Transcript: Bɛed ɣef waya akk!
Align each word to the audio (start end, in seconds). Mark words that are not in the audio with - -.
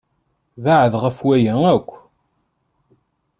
Bɛed 0.63 0.93
ɣef 1.03 1.17
waya 1.25 1.55
akk! 1.75 1.89